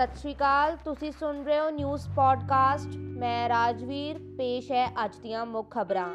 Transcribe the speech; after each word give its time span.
ਸਤਿ 0.00 0.16
ਸ਼੍ਰੀ 0.16 0.34
ਅਕਾਲ। 0.34 0.76
ਤੁਸੀਂ 0.84 1.12
ਸੁਣ 1.12 1.42
ਰਹੇ 1.44 1.60
ਹੋ 1.60 1.70
ਨਿਊਜ਼ 1.70 2.08
ਪੋਡਕਾਸਟ। 2.08 2.96
ਮੈਂ 2.96 3.48
ਰਾਜਵੀਰ, 3.48 4.18
ਪੇਸ਼ 4.18 4.72
ਹੈ 4.72 5.04
ਅੱਜ 5.04 5.16
ਦੀਆਂ 5.16 5.46
ਮੁੱਖ 5.46 5.70
ਖਬਰਾਂ। 5.70 6.08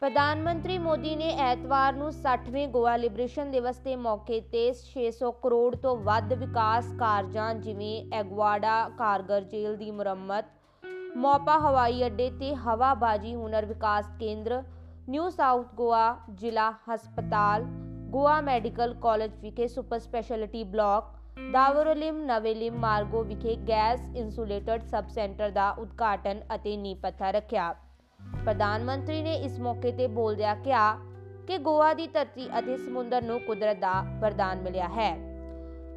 ਪ੍ਰਧਾਨ 0.00 0.42
ਮੰਤਰੀ 0.42 0.78
ਮੋਦੀ 0.78 1.16
ਨੇ 1.16 1.28
ਐਤਵਾਰ 1.38 1.92
ਨੂੰ 1.92 2.12
60ਵੇਂ 2.12 2.68
ਗੋਆ 2.68 2.96
ਲਿਬਰੇਸ਼ਨ 2.96 3.50
ਦਿਵਸ 3.50 3.78
ਦੇ 3.78 3.96
ਮੌਕੇ 3.96 4.40
ਤੇ 4.40 4.62
600 4.84 5.32
ਕਰੋੜ 5.32 5.76
ਤੋਂ 5.76 5.96
ਵੱਧ 5.96 6.32
ਵਿਕਾਸ 6.32 6.90
ਕਾਰਜਾਂ, 6.98 7.54
ਜਿਵੇਂ 7.54 8.06
ਐਗਵਾਡਾ 8.12 8.88
ਕਾਰਗਰ 8.88 9.42
ਜੇਲ੍ਹ 9.42 9.76
ਦੀ 9.76 9.90
ਮੁਰੰਮਤ, 9.90 10.44
ਮੋਪਾ 11.16 11.58
ਹਵਾਈ 11.58 12.06
ਅੱਡੇ 12.06 12.30
ਤੇ 12.30 12.54
ਹਵਾਬਾਜੀ 12.54 13.34
ਹੁਨਰ 13.34 13.66
ਵਿਕਾਸ 13.66 14.10
ਕੇਂਦਰ, 14.20 14.62
ਨਿਊ 15.08 15.28
ਸਾਊਥ 15.28 15.74
ਗੋਆ 15.74 16.16
ਜ਼ਿਲ੍ਹਾ 16.34 16.72
ਹਸਪਤਾਲ, 16.88 17.62
ਗੋਆ 18.10 18.40
ਮੈਡੀਕਲ 18.40 18.94
ਕਾਲਜ 18.94 19.36
ਵਿਖੇ 19.36 19.68
super 19.68 19.98
speciality 19.98 20.64
block 20.64 21.16
Davorlim 21.48 22.18
Navelim 22.24 22.74
Margao 22.74 23.22
ਵਿਖੇ 23.24 23.54
ਗੈਸ 23.68 24.00
ਇਨਸੂਲੇਟਡ 24.16 24.82
ਸਬ 24.82 25.08
ਸੈਂਟਰ 25.08 25.50
ਦਾ 25.50 25.70
ਉਦਘਾਟਨ 25.70 26.40
ਅਤੇ 26.54 26.76
ਨੀਂਹ 26.76 26.96
ਪੱਥਰ 26.96 27.32
ਰੱਖਿਆ। 27.32 27.72
ਪ੍ਰਧਾਨ 28.44 28.84
ਮੰਤਰੀ 28.84 29.22
ਨੇ 29.22 29.34
ਇਸ 29.34 29.58
ਮੌਕੇ 29.60 29.92
ਤੇ 29.92 30.06
ਬੋਲਦਿਆਂ 30.06 30.54
ਕਿਹਾ 30.56 30.92
ਕਿ 31.46 31.58
ਗੋਆ 31.58 31.92
ਦੀ 31.94 32.06
ਧਰਤੀ 32.06 32.48
ਅਤੇ 32.58 32.76
ਸਮੁੰਦਰ 32.76 33.22
ਨੂੰ 33.22 33.40
ਕੁਦਰਤ 33.40 33.76
ਦਾ 33.76 33.92
ਵਰਦਾਨ 34.20 34.60
ਮਿਲਿਆ 34.60 34.88
ਹੈ। 34.88 35.14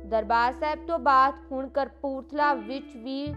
ਦਰਬਾਰ 0.06 0.54
ਸਾਹਿਬ 0.54 0.86
ਤੋਂ 0.88 1.00
ਬਾਅਦ 1.00 1.34
ਹੁਣ 1.52 1.68
ਕਰਪੂਰਥਲਾ 1.70 2.54
ਵਿੱਚ 2.54 2.96
ਵੀ 2.96 3.34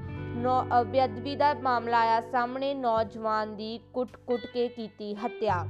ਬੇਅਦਬੀ 0.87 1.37
ਦਾ 1.37 1.54
ਮਾਮਲਾ 1.54 2.01
ਆਇਆ। 2.01 2.20
ਸਾਹਮਣੇ 2.20 2.74
ਨੌਜਵਾਨ 2.74 3.57
ਦੀ 3.57 3.79
ਕੁੱਟ-ਕੁੱਟ 3.95 4.46
ਕੇ 4.46 4.68
ਕੀਤੀ 4.68 5.15
ਹੱਤਿਆ। 5.15 5.65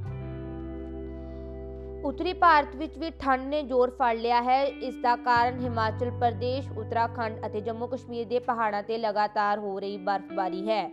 ਉੱਤਰੀ 2.07 2.33
ਭਾਰਤ 2.33 2.75
ਵਿੱਚ 2.75 2.97
ਵੀ 2.97 3.09
ਠੰਡ 3.09 3.47
ਨੇ 3.47 3.63
ਜ਼ੋਰ 3.63 3.89
ਫੜ 3.89 4.15
ਲਿਆ 4.17 4.41
ਹੈ। 4.41 4.63
ਇਸ 4.63 4.95
ਦਾ 4.95 5.15
ਕਾਰਨ 5.15 5.59
ਹਿਮਾਚਲ 5.59 6.11
ਪ੍ਰਦੇਸ਼, 6.11 6.71
ਉੱਤਰਾਖੰਡ 6.77 7.45
ਅਤੇ 7.45 7.61
ਜੰਮੂ 7.61 7.87
ਕਸ਼ਮੀਰ 7.87 8.27
ਦੇ 8.27 8.39
ਪਹਾੜਾਂ 8.39 8.83
ਤੇ 8.83 8.97
ਲਗਾਤਾਰ 8.97 9.59
ਹੋ 9.59 9.79
ਰਹੀ 9.79 9.97
ਬਰਫ਼ਬਾਰੀ 9.97 10.69
ਹੈ। 10.69 10.91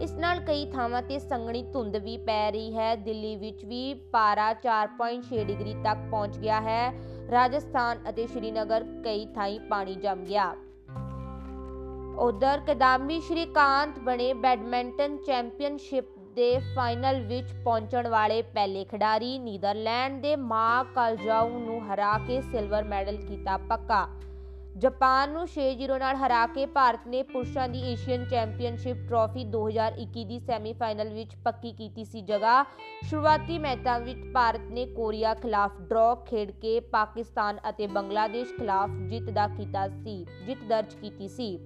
ਇਸ 0.00 0.12
ਨਾਲ 0.12 0.40
ਕਈ 0.40 0.70
ਥਾਵਾਂ 0.72 1.02
ਤੇ 1.02 1.18
ਸੰਘਣੀ 1.18 1.62
ਧੁੰਦ 1.62 1.96
ਵੀ 1.96 2.16
ਪੈ 2.16 2.50
ਰਹੀ 2.50 2.76
ਹੈ। 2.76 2.96
ਦਿੱਲੀ 2.96 3.36
ਵਿੱਚ 3.36 3.64
ਵੀ 3.64 3.94
ਪਾਰਾ 3.94 4.54
4.6 4.54 5.44
ਡਿਗਰੀ 5.44 5.74
ਤੱਕ 5.74 5.98
ਪਹੁੰਚ 6.10 6.38
ਗਿਆ 6.38 6.60
ਹੈ। 6.60 6.92
ਰਾਜਸਥਾਨ 7.30 7.98
ਅਤੇ 8.08 8.26
ਸ਼੍ਰੀਨਗਰ 8.26 8.84
ਕਈ 9.04 9.26
ਥਾਈਂ 9.26 9.60
ਪਾਣੀ 9.60 9.94
ਜੰਮ 9.94 10.24
ਗਿਆ। 10.24 10.54
ਉਧਰ 12.18 12.60
ਕਦਾਮੀ 12.66 13.20
ਸ਼੍ਰੀਕਾਂਤ 13.20 13.98
ਬਣੇ 13.98 14.32
ਬੈਡਮਿੰਟਨ 14.32 15.16
ਚੈਂਪੀਅਨਸ਼ਿਪ 15.16 16.13
ਦੇ 16.34 16.58
ਫਾਈਨਲ 16.76 17.20
ਵਿੱਚ 17.20 17.52
ਪਹੁੰਚਣ 17.64 18.08
ਵਾਲੇ 18.08 18.40
ਪਹਿਲੇ 18.42 18.84
ਖਿਡਾਰੀ 18.84 19.38
ਨੀਦਰਲੈਂਡ 19.38 20.20
ਦੇ 20.22 20.36
ਮਾ 20.36 20.82
ਕਲਜਾਊ 20.94 21.58
ਨੂੰ 21.58 21.80
ਹਰਾ 21.86 22.16
ਕੇ 22.18 22.40
ਸਿਲਵਰ 22.42 22.84
ਮੈਡਲ 22.84 23.16
ਕੀਤਾ 23.16 23.56
ਪੱਕਾ। 23.56 24.06
ਜਾਪਾਨ 24.78 25.30
ਨੂੰ 25.30 25.46
6-0 25.48 25.98
ਨਾਲ 25.98 26.16
ਹਰਾ 26.16 26.46
ਕੇ 26.46 26.64
ਭਾਰਤ 26.66 27.06
ਨੇ 27.06 27.22
ਪੁਰਸ਼ਾਂ 27.22 27.68
ਦੀ 27.68 27.80
ਏਸ਼ੀਅਨ 27.92 28.24
ਚੈਂਪੀਅਨਸ਼ਿਪ 28.24 28.96
ਟਰਾਫੀ 29.08 29.44
2021 29.44 30.24
ਦੀ 30.24 30.38
ਸੈਮੀਫਾਈਨਲ 30.38 31.12
ਵਿੱਚ 31.14 31.36
ਪੱਕੀ 31.44 31.72
ਕੀਤੀ 31.72 32.04
ਸੀ 32.04 32.20
ਜਗ੍ਹਾ। 32.20 32.62
ਸ਼ੁਰੂਆਤੀ 33.02 33.58
ਮੈਚਾਂ 33.58 33.98
ਵਿੱਚ 34.00 34.24
ਭਾਰਤ 34.34 34.64
ਨੇ 34.70 34.86
ਕੋਰੀਆ 34.86 35.34
ਖਿਲਾਫ 35.34 35.80
ਡਰਾਅ 35.80 36.24
ਖੇਡ 36.24 36.50
ਕੇ 36.50 36.80
ਪਾਕਿਸਤਾਨ 36.80 37.60
ਅਤੇ 37.68 37.86
ਬੰਗਲਾਦੇਸ਼ 37.86 38.56
ਖਿਲਾਫ 38.56 38.90
ਜਿੱਤ 39.08 39.30
ਦਾ 39.30 39.46
ਕੀਤਾ 39.48 39.88
ਸੀ, 39.88 40.26
ਜਿੱਤ 40.46 40.64
ਦਰਜ 40.64 40.94
ਕੀਤੀ 40.94 41.28
ਸੀ। 41.28 41.56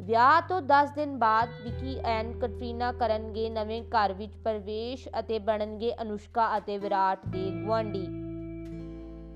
ਵਿਆਹ 0.00 0.42
ਤੋਂ 0.48 0.62
10 0.62 0.94
ਦਿਨ 0.94 1.18
ਬਾਅਦ 1.18 1.48
ਵਿਕੀ 1.62 2.00
ਐਂਡ 2.04 2.40
ਕਟਰੀਨਾ 2.40 2.92
ਕਰਨਗੇ 2.92 3.50
ਨਵੇਂ 3.50 3.82
ਘਰ 3.82 4.12
ਵਿੱਚ 4.12 4.36
ਪ੍ਰਵੇਸ਼ 4.36 5.08
ਅਤੇ 5.18 5.38
ਬਣਨਗੇ 5.38 5.94
ਅਨੁਸ਼ਕਾ 6.02 6.58
ਅਤੇ 6.58 6.78
ਵਿਰਾਟ 6.78 7.26
ਦੇ 7.26 7.50
ਗਵਾਂਢੀ 7.50 8.08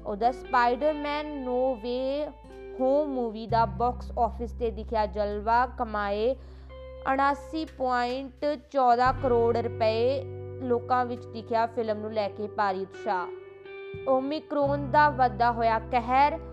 ਉਹਦਾ 0.06 0.32
Spiderman 0.32 1.44
no 1.44 1.74
way 1.74 2.26
home 2.80 3.08
movie 3.08 3.46
ਦਾ 3.46 3.64
ਬਾਕਸ 3.64 4.12
ਆਫਿਸ 4.18 4.52
ਤੇ 4.52 4.70
ਦਿਖਿਆ 4.70 5.06
ਜਲਵਾ 5.06 5.66
ਕਮਾਏ 5.66 6.36
79.14 7.12 9.14
ਕਰੋੜ 9.22 9.56
ਰੁਪਏ 9.56 10.22
ਲੋਕਾਂ 10.62 11.04
ਵਿੱਚ 11.04 11.26
ਦਿਖਿਆ 11.26 11.66
ਫਿਲਮ 11.66 11.98
ਨੂੰ 11.98 12.12
ਲੈ 12.12 12.28
ਕੇ 12.28 12.46
ਭਾਰੀ 12.46 12.82
ਉਤਸ਼ਾਹ। 12.82 13.26
ਓਮਿਕਰੋਨ 14.08 14.90
ਦਾ 14.90 15.10
ਵੱਧਦਾ 15.10 15.52
ਹੋਇਆ 15.52 15.78
ਕਹਿਰ 15.78 16.51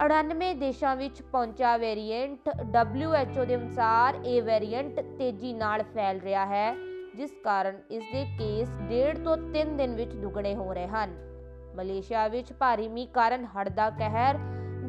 98 0.00 0.54
ਦੇਸ਼ਾਂ 0.54 0.96
ਵਿੱਚ 0.96 1.20
ਪਹੁੰਚਾ 1.22 1.76
ਵੇਰੀਐਂਟ 1.76 2.48
WHO 2.76 3.44
ਦੇ 3.46 3.56
ਅਨੁਸਾਰ 3.56 4.14
ਇਹ 4.24 4.42
ਵੇਰੀਐਂਟ 4.42 5.00
ਤੇਜ਼ੀ 5.18 5.52
ਨਾਲ 5.52 5.82
ਫੈਲ 5.94 6.20
ਰਿਹਾ 6.20 6.46
ਹੈ, 6.46 6.74
ਜਿਸ 7.16 7.30
ਕਾਰਨ 7.44 7.76
ਇਸ 7.90 8.04
ਦੇ 8.12 8.24
ਕੇਸ 8.38 8.70
1.5 8.88 9.20
ਤੋਂ 9.24 9.36
3 9.52 9.76
ਦਿਨ 9.76 9.94
ਵਿੱਚ 9.94 10.14
ਦੁੱਗਣੇ 10.14 10.54
ਹੋ 10.54 10.72
ਰਹੇ 10.72 10.86
ਹਨ। 10.86 11.10
ਮਲੇਸ਼ੀਆ 11.76 12.28
ਵਿੱਚ 12.28 12.52
ਭਾਰੀ 12.52 12.88
ਮੀਂਹ 12.88 13.08
ਕਾਰਨ 13.08 13.44
ਹੜ੍ਹ 13.44 13.70
ਦਾ 13.70 13.90
ਕਹਿਰ 13.90 14.38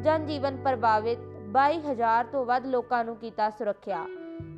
ਜਨ 0.02 0.26
ਜੀਵਨ 0.26 0.58
ਪ੍ਰਭਾਵਿਤ 0.58 1.20
22000 1.52 2.32
ਤੋਂ 2.32 2.46
ਵੱਧ 2.46 2.66
ਲੋਕਾਂ 2.66 3.04
ਨੂੰ 3.06 3.16
ਕੀਤਾ 3.16 3.50
ਸੁਰੱਖਿਆ। 3.50 4.06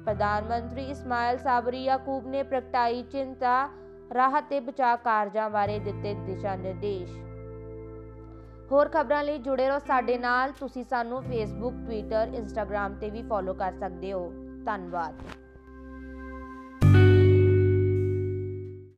ਪ੍ਰਧਾਨ 0.05 0.43
ਮੰਤਰੀ 0.43 0.85
ਇਸਮਾਇਲ 0.85 1.37
ਸਾਬਰੀ 1.37 1.83
ਯਾਕੂਬ 1.83 2.27
ਨੇ 2.27 2.43
ਪ੍ਰਗਟਾਈ 2.43 3.03
ਚਿੰਤਾ, 3.03 3.69
ਰਾਹਤ 4.13 4.43
ਤੇ 4.49 4.59
ਬਚਾਅ 4.59 4.95
ਕਾਰਜਾਂ 4.95 5.49
ਬਾਰੇ 5.49 5.79
ਦਿੱਤੇ 5.79 6.13
ਦਿਸ਼ਾ 6.13 6.55
ਨਿਰਦੇਸ਼। 6.55 7.32
ਹੋਰ 8.73 8.89
ਖਬਰਾਂ 8.89 9.23
ਲਈ 9.23 9.37
ਜੁੜੇ 9.37 9.67
ਰਹੋ 9.67 9.79
ਸਾਡੇ 9.79 10.17
ਨਾਲ। 10.17 10.51
ਤੁਸੀਂ 10.51 10.83
ਸਾਨੂੰ 10.83 11.21
ਫੇਸਬੁੱਕ 11.21 11.75
ਟਵਿੱਟਰ 11.75 12.31
ਇੰਸਟਾਗ੍ਰam 12.33 12.99
ਤੇ 13.01 13.09
ਵੀ 13.09 13.21
ਫੋਲੋ 13.21 13.53
ਕਰ 13.53 13.71
ਸਕਦੇ 13.71 14.13
ਹੋ। 14.13 14.31
ਧੰਨਵਾਦ। 14.65 15.42